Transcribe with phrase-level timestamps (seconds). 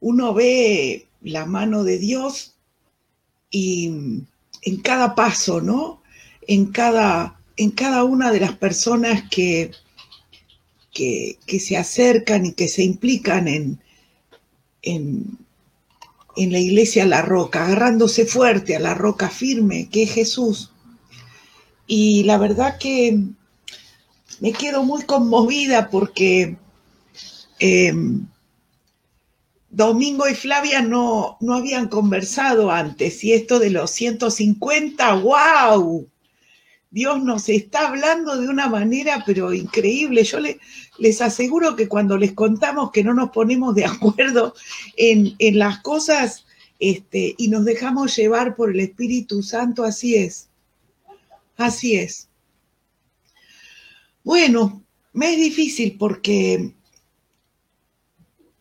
[0.00, 2.54] uno ve la mano de Dios
[3.50, 4.22] y
[4.62, 6.02] en cada paso, ¿no?
[6.46, 9.70] En cada, en cada una de las personas que,
[10.92, 13.80] que, se acercan y que se implican en,
[14.82, 15.38] en,
[16.36, 20.70] en la iglesia La Roca, agarrándose fuerte a la roca firme que es Jesús.
[21.86, 23.20] Y la verdad que
[24.40, 26.56] me quedo muy conmovida porque
[27.58, 28.26] em,
[29.76, 36.08] Domingo y Flavia no, no habían conversado antes y esto de los 150, wow,
[36.90, 40.24] Dios nos está hablando de una manera pero increíble.
[40.24, 40.38] Yo
[40.96, 44.54] les aseguro que cuando les contamos que no nos ponemos de acuerdo
[44.96, 46.46] en, en las cosas
[46.78, 50.48] este, y nos dejamos llevar por el Espíritu Santo, así es.
[51.58, 52.30] Así es.
[54.24, 56.72] Bueno, me es difícil porque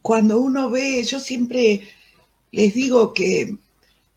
[0.05, 1.81] cuando uno ve, yo siempre
[2.51, 3.57] les digo que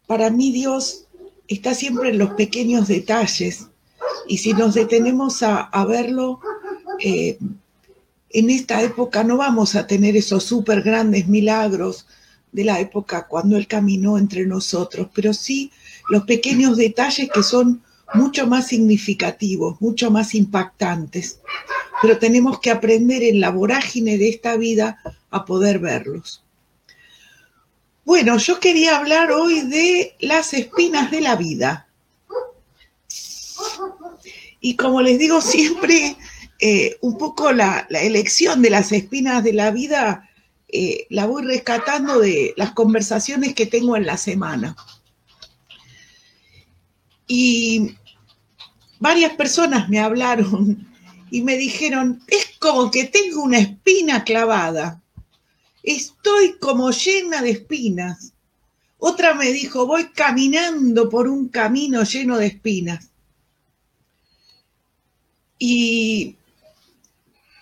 [0.07, 1.07] para mí Dios
[1.47, 3.69] está siempre en los pequeños detalles
[4.27, 6.41] y si nos detenemos a, verlo,
[7.03, 7.39] eh,
[8.29, 12.07] en esta época no vamos a tener esos súper grandes milagros
[12.53, 15.73] de la época cuando Él caminó entre nosotros, pero sí
[16.11, 21.41] los pequeños detalles que son mucho más significativos, mucho más impactantes
[22.01, 26.43] pero tenemos que aprender en la vorágine de esta vida a poder verlos.
[28.05, 31.89] Bueno, yo quería hablar hoy de las espinas de la vida.
[34.61, 36.17] Y como les digo siempre,
[36.59, 40.29] eh, un poco la, elección de las espinas de la vida
[40.69, 44.75] eh, la voy rescatando de las conversaciones que tengo en la semana.
[47.27, 47.95] Y
[48.99, 50.88] varias personas me hablaron
[51.31, 55.03] y me dijeron, es como que tengo una espina clavada.
[55.83, 58.33] Estoy como llena de espinas.
[58.99, 63.11] Otra me dijo, voy caminando por un camino lleno de espinas.
[65.59, 66.37] Y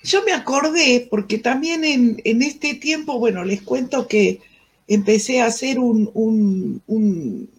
[0.02, 4.40] yo me acordé, porque también en, este tiempo, bueno, les cuento que
[4.86, 7.50] empecé a hacer un, un, un,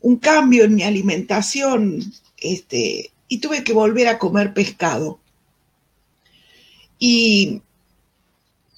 [0.00, 2.02] un cambio en mi alimentación
[2.38, 5.18] este, y tuve que volver a comer pescado.
[6.98, 7.62] Y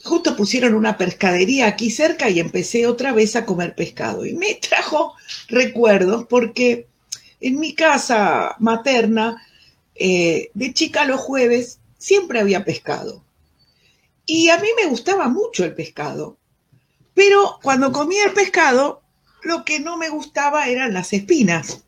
[0.03, 4.25] justo pusieron una pescadería aquí cerca y empecé otra vez a comer pescado.
[4.25, 5.15] Y me trajo
[5.49, 6.87] recuerdos porque
[7.41, 9.43] en mi casa materna,
[9.95, 13.23] eh, de chica los jueves, siempre había pescado.
[14.27, 16.37] Y a mí me gustaba mucho el pescado.
[17.15, 19.03] Pero cuando comía el pescado,
[19.43, 21.85] lo que no me gustaba eran las espinas.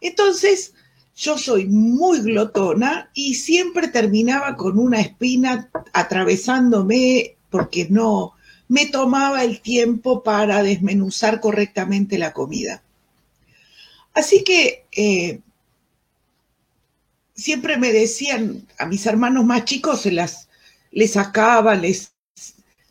[0.00, 0.74] Entonces,
[1.20, 8.32] yo soy muy glotona y siempre terminaba con una espina atravesándome porque no
[8.68, 12.82] me tomaba el tiempo para desmenuzar correctamente la comida.
[14.14, 15.40] Así que eh,
[17.34, 20.48] siempre me decían a mis hermanos más chicos, se las
[20.90, 21.16] les
[21.82, 22.14] les,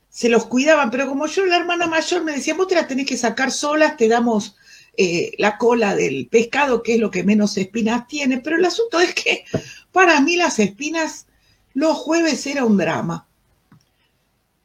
[0.09, 3.07] se los cuidaban, pero como yo la hermana mayor me decía, vos te las tenés
[3.07, 4.55] que sacar solas, te damos
[5.01, 8.99] eh, la cola del pescado, que es lo que menos espinas tiene, pero el asunto
[8.99, 9.45] es que
[9.93, 11.25] para mí las espinas
[11.73, 13.25] los jueves era un drama.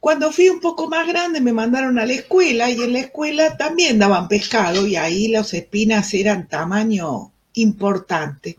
[0.01, 3.55] Cuando fui un poco más grande me mandaron a la escuela y en la escuela
[3.55, 8.57] también daban pescado y ahí las espinas eran tamaño importante.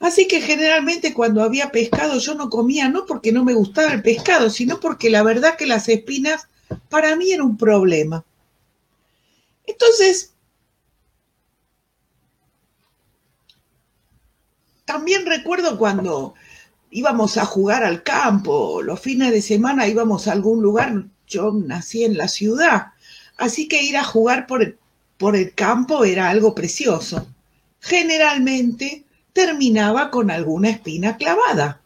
[0.00, 4.02] Así que generalmente cuando había pescado yo no comía, no porque no me gustaba el
[4.02, 6.48] pescado, sino porque la verdad que las espinas
[6.88, 8.24] para mí era un problema.
[9.64, 10.32] Entonces,
[14.88, 16.32] También recuerdo cuando
[16.90, 22.04] íbamos a jugar al campo, los fines de semana íbamos a algún lugar, yo nací
[22.04, 22.94] en la ciudad,
[23.36, 24.78] así que ir a jugar por el,
[25.18, 27.28] por el campo era algo precioso.
[27.80, 29.04] Generalmente
[29.34, 31.82] terminaba con alguna espina clavada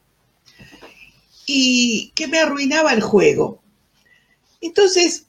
[1.44, 3.60] y que me arruinaba el juego.
[4.60, 5.26] Entonces,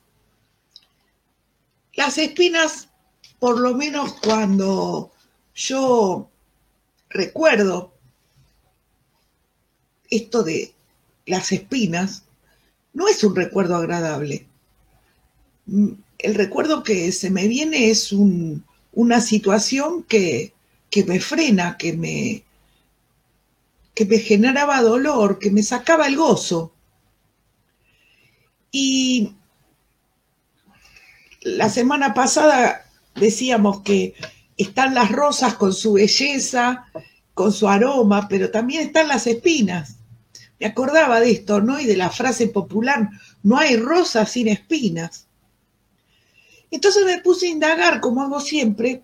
[1.96, 2.90] las espinas,
[3.40, 5.12] por lo menos cuando
[5.56, 6.30] yo
[7.14, 7.94] recuerdo
[10.10, 10.74] esto de
[11.26, 12.24] las espinas,
[12.94, 14.46] no es un recuerdo agradable.
[15.66, 20.54] Mm, el recuerdo que se me viene es una situación que,
[20.90, 22.44] que, me frena, que me,
[23.94, 26.74] que me generaba dolor, que me sacaba el gozo.
[28.72, 29.34] Y
[31.42, 34.16] la semana pasada decíamos que
[34.58, 36.86] están las rosas con su belleza,
[37.34, 39.98] con su aroma, pero también están las espinas.
[40.60, 41.80] me acordaba de esto, ¿no?
[41.80, 43.10] Y de la frase popular,
[43.42, 45.28] no hay rosas sin espinas.
[46.72, 49.04] Entonces me puse a indagar, como hago siempre,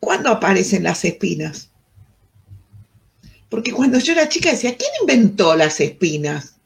[0.00, 1.70] ¿cuándo aparecen las espinas?
[3.48, 6.56] Porque cuando yo era chica decía, ¿quién inventó las espinas?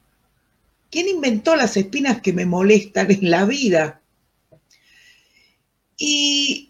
[0.89, 4.01] ¿Quién inventó las espinas que me molestan en la vida?
[5.97, 6.68] Y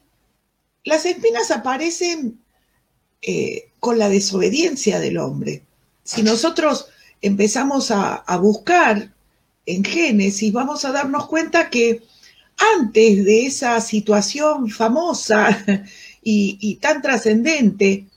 [0.89, 2.39] las espinas aparecen
[3.21, 5.63] eh, con la desobediencia del hombre.
[6.03, 6.87] Si nosotros
[7.21, 9.13] empezamos a, buscar
[9.65, 12.01] en Génesis, vamos a darnos cuenta que
[12.77, 15.63] antes de esa situación famosa
[16.23, 18.07] y, y tan trascendente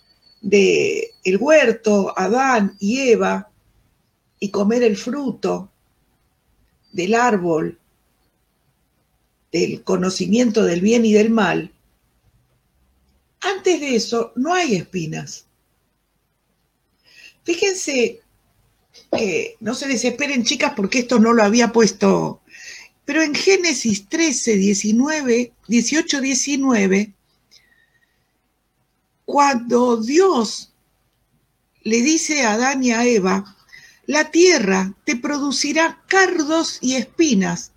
[0.40, 3.50] de el huerto, Adán y Eva,
[4.40, 5.70] y comer el fruto
[6.92, 7.78] del árbol
[9.52, 11.71] del conocimiento del bien y del mal,
[13.42, 15.46] antes de eso no hay espinas.
[17.44, 18.20] Fíjense
[19.10, 22.40] que no se desesperen chicas porque esto no lo había puesto,
[23.04, 27.12] pero en Génesis 13, 19, 18, 19,
[29.24, 30.72] cuando Dios
[31.82, 33.56] le dice a Adán y a Eva,
[34.06, 37.72] la tierra te producirá cardos y espinas,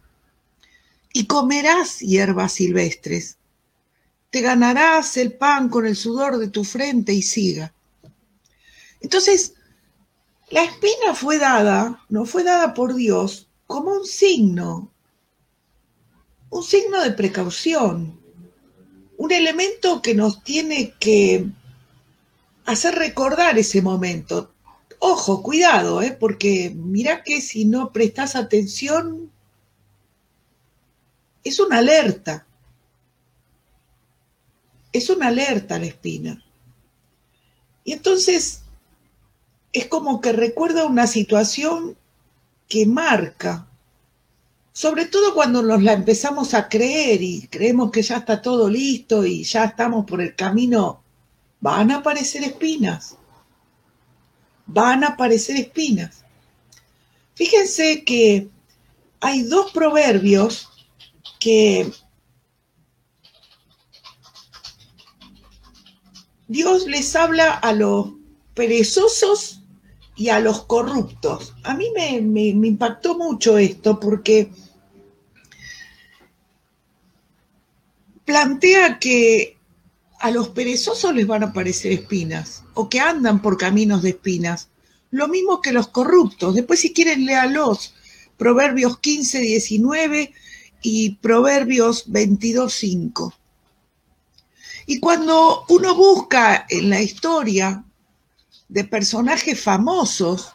[1.12, 3.38] y comerás hierbas silvestres
[4.36, 7.74] te ganarás el pan con el sudor de tu frente y siga.
[9.00, 9.54] Entonces,
[10.50, 14.92] la espina fue dada, no fue dada por Dios como un signo,
[16.50, 18.20] un signo de precaución,
[19.16, 21.46] un elemento que nos tiene que
[22.66, 24.52] hacer recordar ese momento.
[25.00, 26.12] Ojo, cuidado, ¿eh?
[26.12, 29.32] porque mira que si no prestas atención,
[31.42, 32.46] es una alerta
[34.98, 36.44] es una alerta la espina.
[37.84, 38.62] Y entonces
[39.74, 41.98] es como que recuerda una situación
[42.68, 43.68] que marca,
[44.72, 49.26] sobre todo cuando nos la empezamos a creer y creemos que ya está todo listo
[49.26, 51.04] y ya estamos por el camino,
[51.60, 53.18] van a aparecer espinas,
[54.66, 56.24] van a aparecer espinas.
[57.36, 58.50] Fíjense que
[59.20, 60.70] hay dos proverbios
[61.40, 61.92] que
[66.48, 68.14] Dios les habla a los
[68.54, 69.62] perezosos
[70.16, 71.54] y a los corruptos.
[71.64, 74.52] A mí me, impactó mucho esto porque
[78.24, 79.58] plantea que
[80.20, 84.70] a los perezosos les van a aparecer espinas o que andan por caminos de espinas.
[85.12, 86.56] Lo mismo que los corruptos.
[86.56, 87.94] Después si quieren léalos.
[88.38, 90.34] Proverbios 15, 19
[90.82, 93.34] y Proverbios 22, 5.
[94.86, 97.84] Y cuando uno busca en la historia
[98.68, 100.54] de personajes famosos,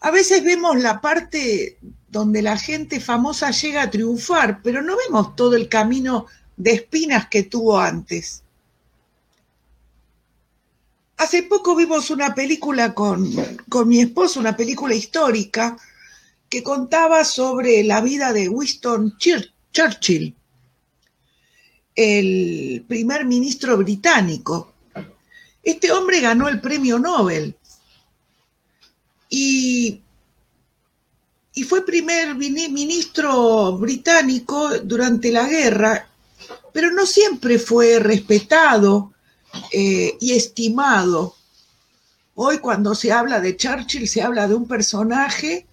[0.00, 1.78] a veces vemos la parte
[2.08, 6.26] donde la gente famosa llega a triunfar, pero no vemos todo el camino
[6.56, 8.42] de espinas que tuvo antes.
[11.16, 13.28] Hace poco vimos una película con,
[13.68, 15.76] con, mi esposo, una película histórica,
[16.48, 20.37] que contaba sobre la vida de Winston Churchill
[21.98, 24.72] el primer ministro británico.
[25.60, 27.56] Este hombre ganó el premio Nobel
[29.28, 30.00] y,
[31.54, 36.08] y fue primer ministro británico durante la guerra,
[36.72, 39.12] pero no siempre fue respetado
[39.72, 41.34] eh, y estimado.
[42.36, 45.66] Hoy cuando se habla de Churchill se habla de un personaje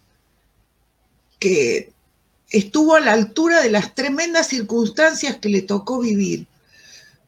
[1.38, 1.94] que
[2.58, 6.48] estuvo a la altura de las tremendas circunstancias que le tocó vivir.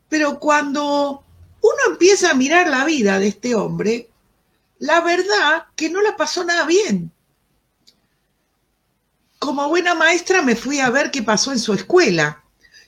[0.08, 1.24] Pero cuando
[1.62, 4.10] uno empieza a mirar la vida de este hombre,
[4.80, 7.12] la verdad que no la pasó nada bien.
[9.38, 12.44] Como buena maestra me fui a ver qué pasó en su escuela.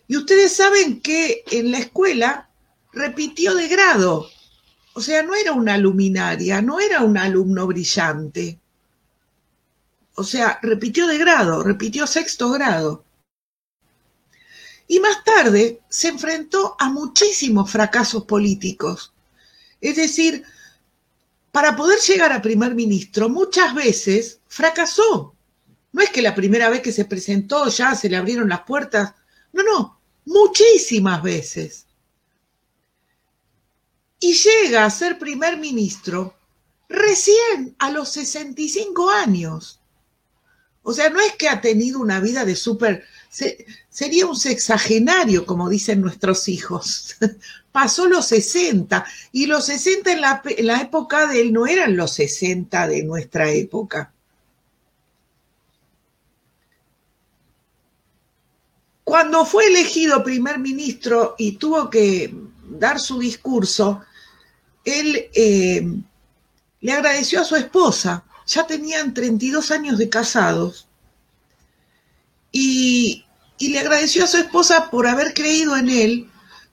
[0.07, 2.49] Y ustedes saben que en la escuela
[2.93, 4.29] repitió de grado.
[4.93, 8.59] O sea, no era una luminaria, no era un alumno brillante.
[10.19, 13.05] O sea, repitió de grado, repitió sexto grado.
[14.85, 19.13] Y más tarde se enfrentó a muchísimos fracasos políticos.
[19.79, 20.43] Es decir,
[21.53, 25.35] para poder llegar a primer ministro, muchas veces fracasó.
[25.93, 29.13] No es que la primera vez que se presentó ya se le abrieron las puertas.
[29.53, 31.85] No, no, muchísimas veces.
[34.19, 36.35] Y llega a ser primer ministro
[36.89, 39.78] recién a los 65 años.
[40.89, 43.03] O sea, no es que ha tenido una vida de súper
[43.91, 47.15] sería un sexagenario, como dicen nuestros hijos.
[47.71, 50.21] Pasó los 60 y los 60 en
[50.65, 54.11] la, época de él no eran los 60 de nuestra época.
[59.03, 64.01] Cuando fue elegido primer ministro y tuvo que dar su discurso,
[64.83, 65.87] él eh,
[66.81, 70.87] le agradeció a su esposa, ya tenían 32 años de casados,
[72.51, 73.25] y,
[73.57, 76.29] y le agradeció a su esposa por haber creído en él,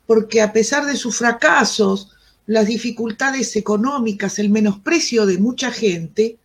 [0.06, 2.10] porque a pesar de sus fracasos,
[2.46, 6.38] las dificultades económicas, el menosprecio de mucha gente,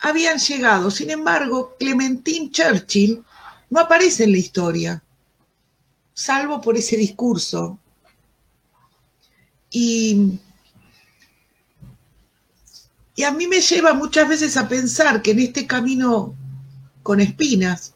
[0.00, 0.90] habían llegado.
[0.90, 3.24] Sin embargo, Clementine Churchill
[3.70, 5.02] no aparece en la historia
[6.18, 7.78] salvo por ese discurso.
[9.70, 10.40] Y,
[13.18, 16.36] y a mí me lleva muchas veces a pensar que en este camino
[17.02, 17.92] con espinas,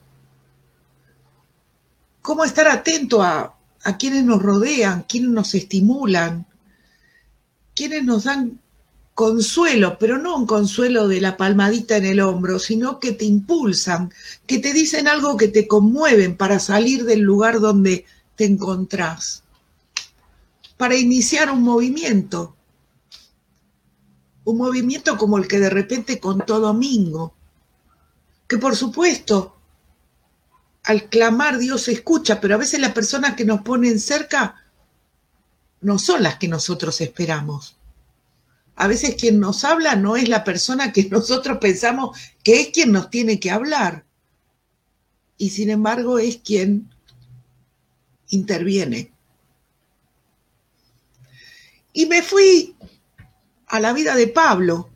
[2.21, 3.57] cómo estar atento a,
[4.01, 6.45] quienes nos rodean, quienes nos estimulan,
[7.73, 8.59] quienes nos dan
[9.15, 14.13] consuelo, pero no un consuelo de la palmadita en el hombro, sino que te impulsan,
[14.49, 19.45] que te dicen algo que te conmueven para salir del lugar donde te encontrás,
[20.77, 22.57] para iniciar un movimiento,
[24.45, 27.35] un movimiento como el que de repente contó Domingo,
[28.49, 29.57] que por supuesto
[30.85, 34.65] al clamar Dios escucha, pero a veces las personas que nos ponen cerca
[35.81, 37.77] no son las que nosotros esperamos.
[38.75, 42.93] A veces quien nos habla no es la persona que nosotros pensamos que es quien
[42.93, 44.05] nos tiene que hablar.
[45.39, 46.89] Y sin embargo es quien
[48.29, 49.13] interviene.
[51.93, 52.75] Y me fui
[53.73, 54.89] a la vida de Pablo.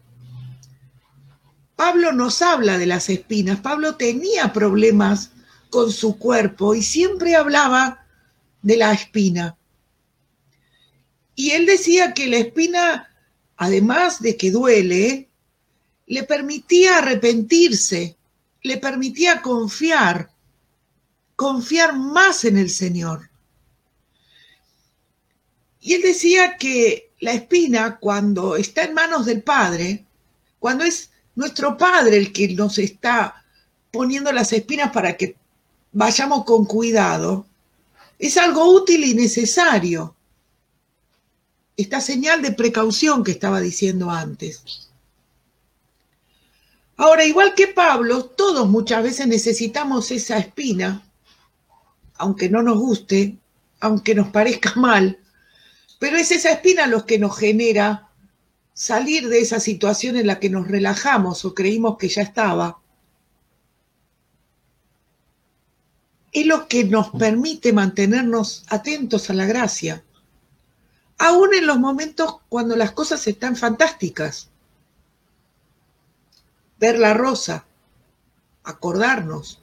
[1.75, 3.59] Pablo nos habla de las espinas.
[3.61, 5.33] Pablo tenía problemas
[5.69, 8.07] con su cuerpo y siempre hablaba
[8.63, 9.57] de la espina.
[11.35, 13.09] Y él decía que la espina
[13.57, 15.31] además de que duele,
[16.07, 18.17] le permitía arrepentirse,
[18.63, 20.31] le permitía confiar,
[21.35, 23.31] confiar más en el Señor.
[25.81, 30.05] Y él decía que la espina, cuando está en manos del Padre,
[30.59, 33.45] cuando es nuestro Padre el que nos está
[33.91, 35.37] poniendo las espinas para que
[35.93, 37.47] vayamos con cuidado,
[38.19, 40.15] es algo útil y necesario
[41.77, 44.89] esta señal de precaución que estaba diciendo antes.
[46.97, 51.03] Ahora, igual que Pablo, todos muchas veces necesitamos esa espina,
[52.17, 53.37] aunque no nos guste,
[53.81, 55.19] aunque nos parezca mal,
[55.99, 58.11] pero es esa espina lo que nos genera
[58.75, 62.79] salir de esa situación en la que nos relajamos o creímos que ya estaba.
[66.33, 70.03] Es lo que nos permite mantenernos atentos a la gracia
[71.19, 74.51] aún en los momentos cuando las cosas están fantásticas.
[76.79, 77.65] Ver la rosa,
[78.65, 79.63] acordarnos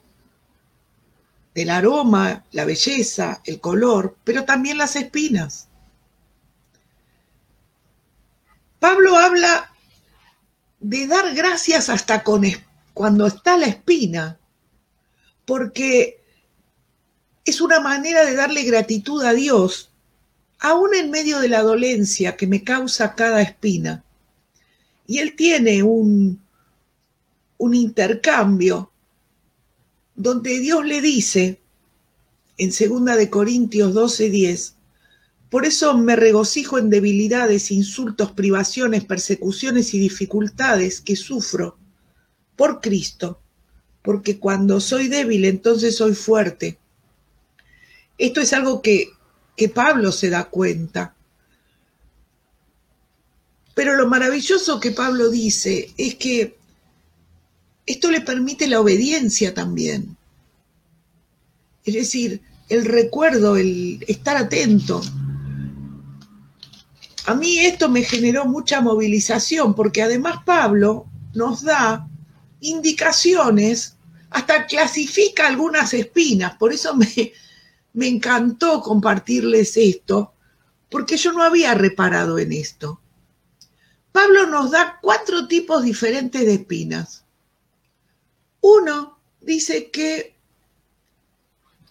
[1.54, 5.68] del aroma, la belleza, el color, pero también las espinas.
[8.84, 9.72] Pablo habla
[10.78, 12.44] de dar gracias hasta con
[12.92, 14.38] cuando está la espina,
[15.46, 16.20] porque
[17.46, 19.88] es una manera de darle gratitud a Dios
[20.58, 24.04] aún en medio de la dolencia que me causa cada espina.
[25.06, 26.42] Y él tiene un,
[27.56, 28.90] un intercambio
[30.14, 31.58] donde Dios le dice
[32.58, 34.74] en 2 de Corintios 12:10,
[35.54, 41.78] por eso me regocijo en debilidades, insultos, privaciones, persecuciones y dificultades que sufro
[42.56, 43.38] por Cristo,
[44.02, 46.76] porque cuando soy débil entonces soy fuerte.
[48.18, 49.10] Esto es algo que
[49.56, 51.14] que Pablo se da cuenta.
[53.76, 56.56] Pero lo maravilloso que Pablo dice es que
[57.86, 60.16] esto le permite la obediencia también.
[61.84, 65.00] Es decir, el recuerdo, el estar atento.
[67.26, 72.06] A mí esto me generó mucha movilización porque además Pablo nos da
[72.60, 73.96] indicaciones,
[74.30, 77.32] hasta clasifica algunas espinas, por eso me,
[77.94, 80.34] me encantó compartirles esto,
[80.90, 83.00] porque yo no había reparado en esto.
[84.12, 87.24] Pablo nos da cuatro tipos diferentes de espinas.
[88.60, 90.36] Uno dice que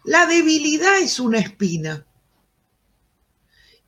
[0.04, 2.06] la debilidad es una espina.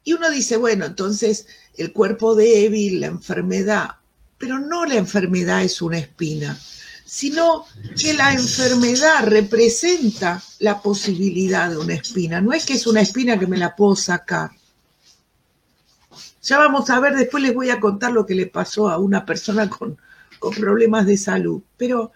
[0.06, 3.96] Y uno dice, bueno, entonces el cuerpo débil, la enfermedad,
[4.38, 6.58] pero no la enfermedad es una espina,
[7.04, 7.66] sino
[8.00, 12.40] que la enfermedad representa la posibilidad de una espina.
[12.40, 14.52] No es que es una espina que me la puedo sacar.
[16.44, 19.26] Ya vamos a ver, después les voy a contar lo que le pasó a una
[19.26, 19.98] persona con,
[20.38, 21.64] con problemas de salud.
[21.78, 22.12] Pero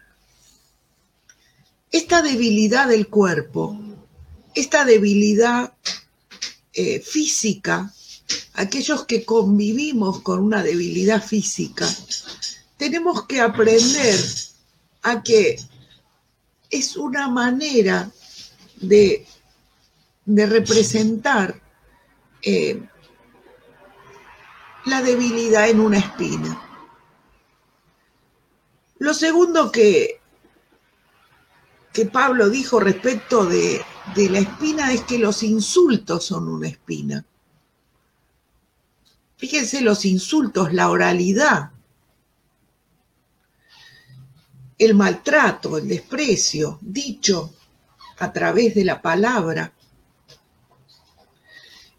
[1.91, 3.79] esta debilidad del cuerpo,
[4.53, 5.73] esta debilidad
[6.73, 7.93] eh, física,
[8.53, 11.87] aquellos que convivimos con una debilidad física,
[12.77, 14.19] tenemos que aprender
[15.01, 15.57] a que
[16.69, 18.11] es una manera
[18.77, 19.25] de,
[20.25, 21.59] representar
[22.43, 22.79] eh,
[24.85, 26.61] la debilidad en una espina.
[28.99, 30.18] Lo segundo que,
[31.99, 33.83] que Pablo dijo respecto de,
[34.15, 37.25] la espina es que los insultos son una espina.
[39.35, 41.71] Fíjense los insultos, la oralidad,
[44.77, 47.53] el maltrato, el desprecio, dicho
[48.19, 49.73] a través de la palabra.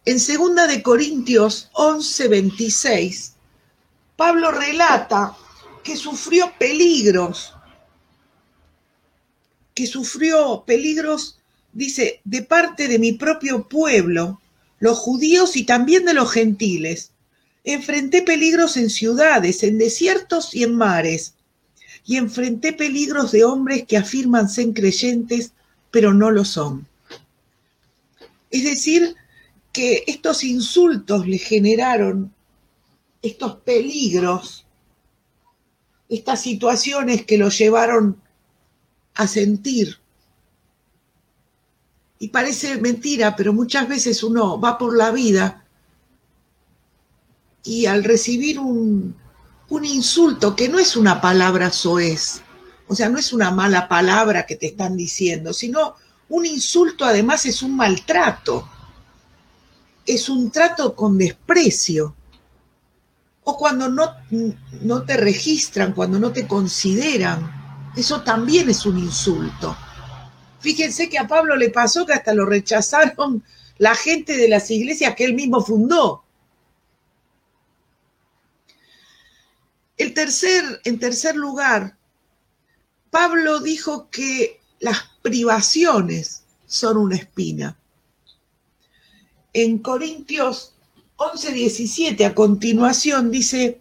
[0.07, 3.35] En 2 de Corintios 11, 26,
[4.17, 5.37] Pablo relata
[5.85, 7.53] que sufrió peligros
[9.81, 11.39] que sufrió peligros,
[11.73, 14.39] dice, de parte de mi propio pueblo,
[14.79, 17.13] los judíos y también de los gentiles.
[17.65, 21.33] Enfrenté peligros en ciudades, en desiertos y en mares,
[22.05, 25.53] y enfrenté peligros de hombres que afirman ser creyentes,
[25.91, 26.87] pero no lo son.
[28.51, 29.17] Es decir,
[29.73, 32.35] que estos insultos le generaron
[33.23, 34.67] estos peligros,
[36.11, 38.21] estas situaciones que lo llevaron
[39.21, 39.99] a sentir.
[42.19, 45.65] Y parece mentira, pero muchas veces uno va por la vida
[47.63, 49.15] y al recibir un,
[49.69, 52.41] un insulto, que no es una palabra soez,
[52.89, 55.97] o sea, no es una mala palabra que te están diciendo, sino
[56.31, 58.67] un insulto además es un maltrato,
[60.07, 62.17] es un trato con desprecio.
[63.45, 64.15] O cuando no,
[64.83, 67.60] no te registran, cuando no te consideran,
[67.97, 69.77] eso también es un insulto.
[70.61, 73.43] Fíjense que a Pablo le pasó que hasta lo rechazaron
[73.79, 76.25] la gente de las iglesias que él mismo fundó.
[79.97, 81.97] El tercer, en tercer lugar,
[83.11, 87.77] Pablo dijo que las privaciones son una espina.
[89.53, 90.75] En Corintios
[91.17, 93.80] 11, 17, a continuación, dice,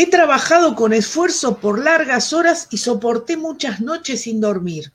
[0.00, 4.92] He trabajado con esfuerzo por largas horas y soporté muchas noches sin dormir.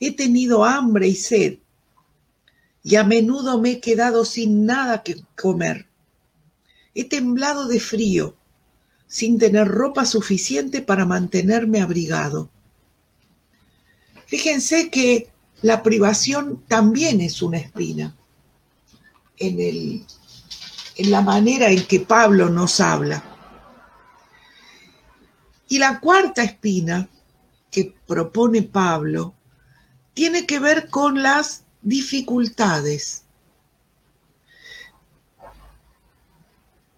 [0.00, 1.58] He tenido hambre y sed
[2.82, 5.86] y a menudo me he quedado sin nada que comer.
[6.92, 8.34] He temblado de frío
[9.06, 12.50] sin tener ropa suficiente para mantenerme abrigado.
[14.26, 15.30] Fíjense que
[15.62, 18.16] la privación también es una espina
[19.38, 20.04] en, el,
[20.96, 23.35] en la manera en que Pablo nos habla.
[25.68, 27.08] Y la cuarta espina
[27.70, 29.34] que propone Pablo
[30.14, 33.24] tiene que ver con las dificultades.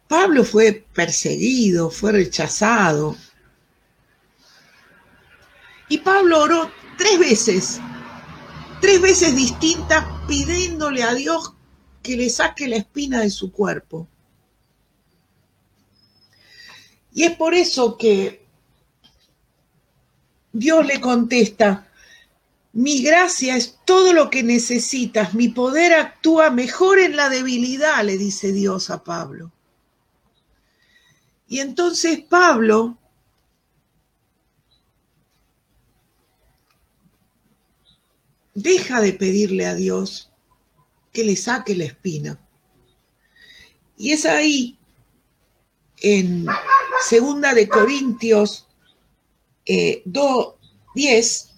[0.07, 3.17] Pablo fue perseguido, fue rechazado.
[5.89, 7.81] Y Pablo oró tres veces,
[8.81, 11.55] tres veces distintas, pidiéndole a Dios
[12.03, 14.09] que le saque la espina de su cuerpo.
[17.13, 18.48] Y es por eso que
[20.53, 21.89] Dios le contesta,
[22.73, 28.17] mi gracia es todo lo que necesitas, mi poder actúa mejor en la debilidad, le
[28.19, 29.53] dice Dios a Pablo.
[31.49, 32.99] Y entonces Pablo
[38.55, 40.31] deja de pedirle a Dios
[41.13, 42.39] que le saque la espina.
[43.97, 44.79] Y es ahí,
[45.97, 46.47] en
[47.01, 48.68] segunda de Corintios
[49.69, 50.55] 2.10,
[50.97, 51.49] eh,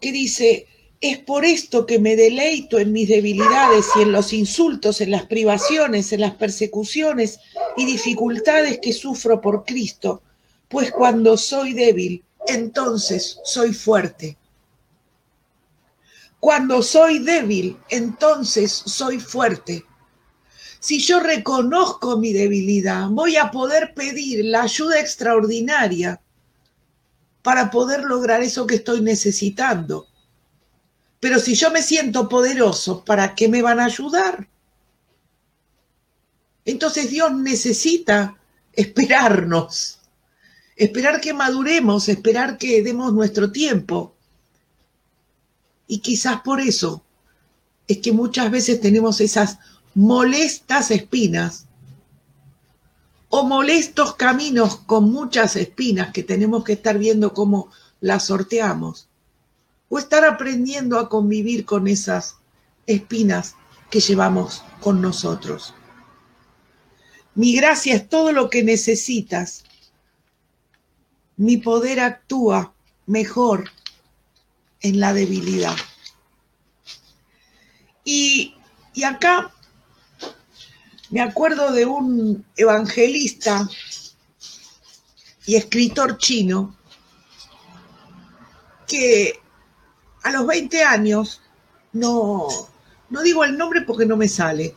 [0.00, 0.66] que dice,
[1.00, 5.26] es por esto que me deleito en mis debilidades y en los insultos, en las
[5.26, 7.40] privaciones, en las persecuciones
[7.76, 10.22] y dificultades que sufro por Cristo,
[10.68, 14.36] pues cuando soy débil, entonces soy fuerte.
[16.38, 19.84] Cuando soy débil, entonces soy fuerte.
[20.80, 26.20] Si yo reconozco mi debilidad, voy a poder pedir la ayuda extraordinaria
[27.42, 30.06] para poder lograr eso que estoy necesitando.
[31.20, 34.48] Pero si yo me siento poderoso, ¿para qué me van a ayudar?
[36.64, 38.36] Entonces Dios necesita
[38.72, 39.98] esperarnos,
[40.76, 44.14] esperar que maduremos, esperar que demos nuestro tiempo.
[45.86, 47.02] Y quizás por eso
[47.88, 49.58] es que muchas veces tenemos esas
[49.94, 51.66] molestas espinas
[53.30, 59.08] o molestos caminos con muchas espinas que tenemos que estar viendo cómo las sorteamos
[59.88, 62.36] o estar aprendiendo a convivir con esas
[62.86, 63.54] espinas
[63.88, 65.74] que llevamos con nosotros.
[67.34, 69.64] Mi gracia es todo lo que necesitas.
[71.36, 72.74] Mi poder actúa
[73.06, 73.70] mejor
[74.80, 75.76] en la debilidad.
[78.04, 78.56] Y,
[78.92, 79.52] y acá
[81.10, 83.68] me acuerdo de un evangelista
[85.46, 86.76] y escritor chino
[88.86, 89.38] que
[90.22, 91.40] a los 20 años,
[91.92, 92.46] no,
[93.08, 94.74] no digo el nombre porque no me sale,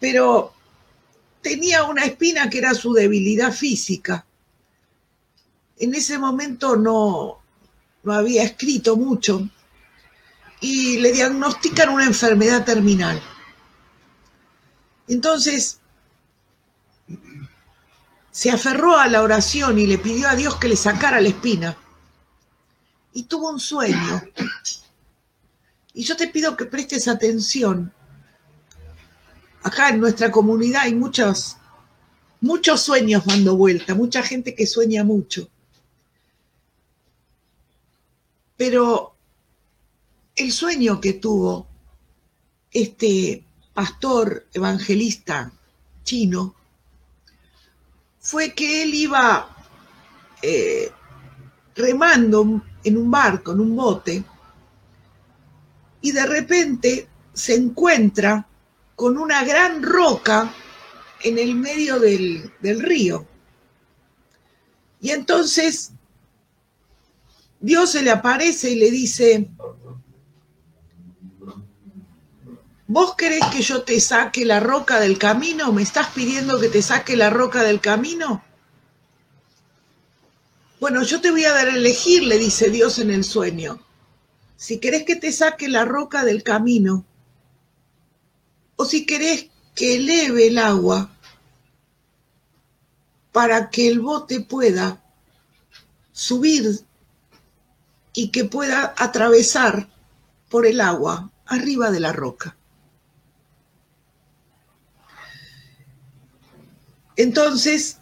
[0.00, 0.52] pero
[1.42, 4.24] tenía una espina que era su debilidad física.
[5.78, 7.38] En ese momento no,
[8.02, 9.48] no había escrito mucho
[10.60, 13.22] y le diagnostican una enfermedad terminal.
[15.08, 15.80] Entonces,
[18.30, 21.76] se aferró a la oración y le pidió a Dios que le sacara la espina.
[23.12, 24.22] Y tuvo un sueño.
[25.94, 27.92] Y yo te pido que prestes atención.
[29.62, 31.56] Acá en nuestra comunidad hay muchos,
[32.40, 35.48] muchos sueños dando vuelta, mucha gente que sueña mucho.
[38.56, 39.16] Pero
[40.36, 41.66] el sueño que tuvo
[42.70, 43.44] este
[43.78, 45.52] pastor evangelista
[46.02, 46.52] chino
[48.18, 49.56] fue que él iba
[50.42, 50.90] eh,
[51.76, 54.24] remando en un barco, en un bote,
[56.00, 58.48] y de repente se encuentra
[58.96, 60.52] con una gran roca
[61.22, 63.28] en el medio del, del río.
[65.00, 65.92] Y entonces
[67.60, 69.48] Dios se le aparece y le dice,
[72.90, 75.70] ¿Vos querés que yo te saque la roca del camino?
[75.72, 78.42] ¿Me estás pidiendo que te saque la roca del camino?
[80.80, 83.78] Bueno, yo te voy a dar a elegir, le dice Dios en el sueño.
[84.56, 87.04] Si querés que te saque la roca del camino,
[88.76, 91.10] o si querés que eleve el agua
[93.32, 95.04] para que el bote pueda
[96.12, 96.80] subir
[98.14, 99.90] y que pueda atravesar
[100.48, 102.57] por el agua arriba de la roca.
[107.18, 107.98] Entonces,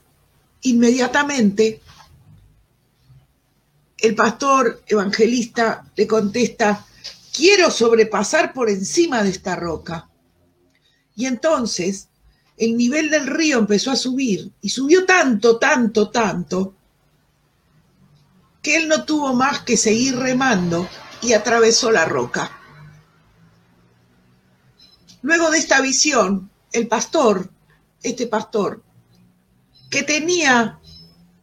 [0.61, 1.81] inmediatamente,
[3.97, 6.85] el pastor evangelista le contesta,
[7.35, 10.11] quiero sobrepasar por encima de esta roca.
[11.17, 12.09] Y entonces
[12.59, 16.75] el nivel del río empezó a subir y subió tanto, tanto, tanto,
[18.61, 20.87] que él no tuvo más que seguir remando
[21.23, 22.51] y atravesó la roca.
[25.23, 27.49] Luego de esta visión, el pastor,
[28.03, 28.83] este pastor,
[29.91, 30.79] que tenía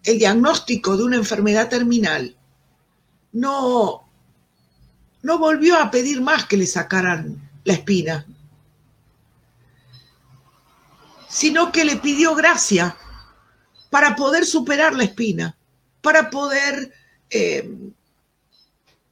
[0.04, 2.36] el diagnóstico de una enfermedad terminal,
[3.32, 4.08] no,
[5.22, 8.26] no volvió a pedir más que le sacaran la espina,
[11.30, 12.96] sino que le pidió gracia
[13.90, 15.56] para poder superar la espina,
[16.02, 16.94] para poder
[17.30, 17.70] eh,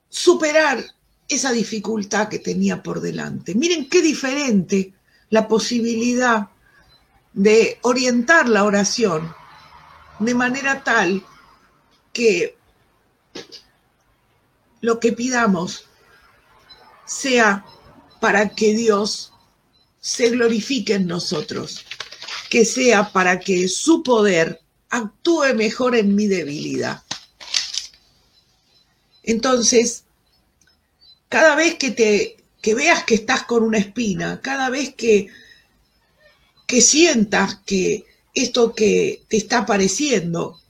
[0.09, 0.83] superar
[1.27, 3.55] esa dificultad que tenía por delante.
[3.55, 4.93] Miren qué diferente
[5.29, 6.49] la posibilidad
[7.33, 9.33] de orientar la oración
[10.19, 11.25] de manera tal
[12.13, 12.57] que
[14.81, 15.85] lo que pidamos
[17.05, 17.65] sea
[18.19, 19.33] para que Dios
[19.99, 21.85] se glorifique en nosotros,
[22.49, 27.03] que sea para que su poder actúe mejor en mi debilidad.
[29.23, 30.03] Entonces,
[31.29, 35.29] cada vez que te que veas que estás con una espina, cada vez que
[36.71, 40.61] que sientas que esto que te está apareciendo,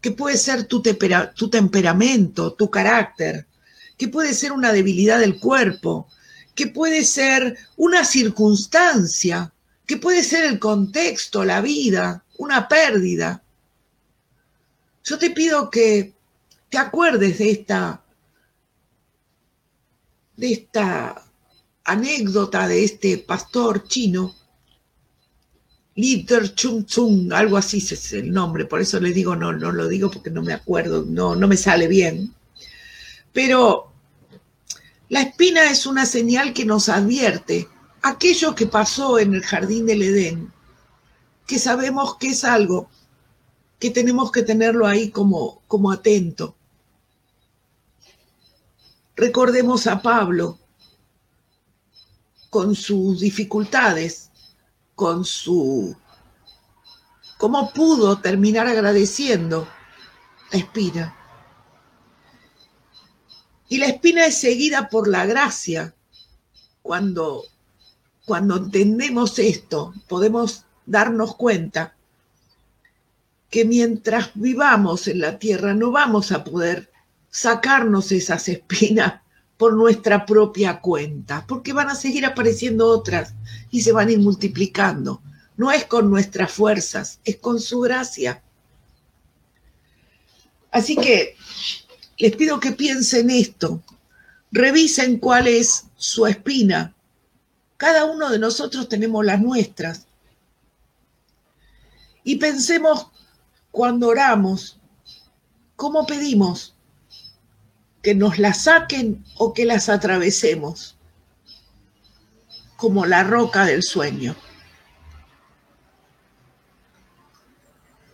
[0.00, 3.46] que puede ser tu, tu temperamento, tu carácter,
[3.98, 6.08] que puede ser una debilidad del cuerpo,
[6.54, 9.52] que puede ser una circunstancia,
[9.84, 13.42] que puede ser el contexto, la vida, una pérdida.
[15.04, 16.14] Yo te pido que
[16.70, 18.02] te acuerdes de esta
[20.38, 21.22] de esta
[21.84, 24.39] anécdota de este pastor chino
[25.96, 29.88] Litter Chung Chung, algo así es el nombre, por eso le digo, no, no lo
[29.88, 32.34] digo porque no me acuerdo, no, no me sale bien.
[33.32, 33.92] Pero
[35.08, 37.68] la espina es una señal que nos advierte
[38.02, 40.52] aquello que pasó en el jardín del Edén,
[41.46, 42.88] que sabemos que es algo
[43.78, 46.54] que tenemos que tenerlo ahí como, como atento.
[49.16, 50.58] Recordemos a Pablo
[52.48, 54.29] con sus dificultades,
[55.00, 55.96] con su...
[57.38, 59.66] cómo pudo terminar agradeciendo
[60.52, 61.16] la espina.
[63.70, 65.94] Y la espina es seguida por la gracia.
[66.82, 67.44] Cuando,
[68.26, 71.96] cuando entendemos esto, podemos darnos cuenta
[73.48, 76.92] que mientras vivamos en la tierra no vamos a poder
[77.30, 79.22] sacarnos esas espinas
[79.60, 83.34] por nuestra propia cuenta, porque van a seguir apareciendo otras
[83.70, 85.20] y se van a ir multiplicando.
[85.58, 88.42] No es con nuestras fuerzas, es con su gracia.
[90.70, 91.36] Así que
[92.16, 93.82] les pido que piensen esto,
[94.50, 96.94] revisen cuál es su espina.
[97.76, 100.06] Cada uno de nosotros tenemos las nuestras.
[102.24, 103.08] Y pensemos
[103.70, 104.80] cuando oramos,
[105.76, 106.74] ¿cómo pedimos?
[108.02, 110.96] Que nos las saquen o que las atravesemos,
[112.76, 114.34] como la roca del sueño.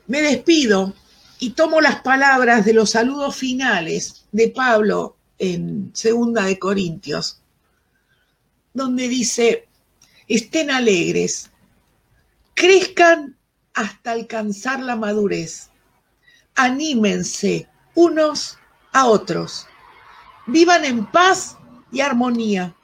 [0.09, 0.95] Me despido
[1.39, 7.41] y tomo las palabras de los saludos finales de Pablo en Segunda de Corintios,
[8.73, 9.69] donde dice,
[10.27, 11.51] estén alegres,
[12.55, 13.37] crezcan
[13.75, 15.71] hasta alcanzar la madurez,
[16.55, 18.59] anímense unos
[18.93, 19.67] a otros
[20.47, 21.57] vivan en paz
[21.93, 22.75] y armonía.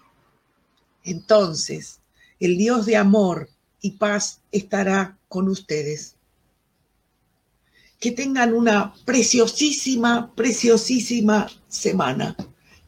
[1.05, 2.01] Entonces,
[2.41, 3.49] el Dios de amor
[3.81, 6.17] y paz estará con ustedes.
[7.99, 12.37] Que tengan una preciosísima, preciosísima semana.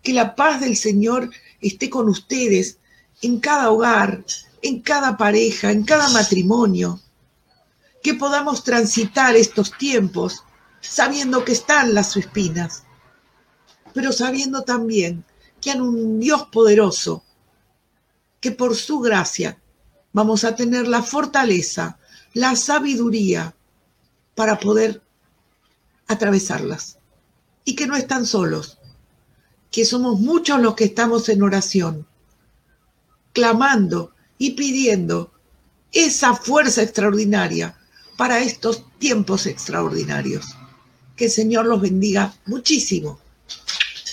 [0.02, 2.78] Que la paz del Señor esté con ustedes
[3.22, 4.24] en cada hogar,
[4.60, 7.00] en cada pareja, en cada matrimonio.
[8.02, 10.42] Que podamos transitar estos tiempos
[10.80, 12.84] sabiendo que están las espinas
[13.94, 15.24] pero sabiendo también
[15.61, 17.24] que hay un Dios poderoso,
[18.40, 19.59] que por su gracia
[20.12, 21.98] vamos a tener la fortaleza,
[22.35, 23.54] la sabiduría
[24.35, 25.00] para poder
[26.09, 26.98] atravesarlas.
[27.64, 28.78] Y que no están solos,
[29.70, 32.07] que somos muchos los que estamos en oración,
[33.33, 35.33] clamando y pidiendo
[35.92, 37.78] esa fuerza extraordinaria
[38.18, 40.44] para estos tiempos extraordinarios.
[41.16, 43.18] Que el Señor los bendiga muchísimo.